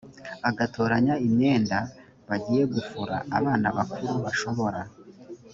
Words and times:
agatoranya 0.49 1.13
imyenda 1.27 1.77
bagiye 2.29 2.63
gufura 2.73 3.15
abana 3.37 3.67
bakuru 3.77 4.11
bashobora 4.25 4.81